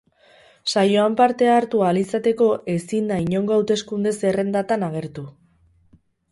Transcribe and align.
Saioan 0.71 1.17
parte 1.19 1.49
hartu 1.57 1.83
ahal 1.89 1.99
izateko, 2.01 2.49
ezin 2.77 3.13
da 3.13 3.21
inongo 3.27 3.59
hauteskunde-zerrendatan 3.61 4.91
agertu. 4.91 5.31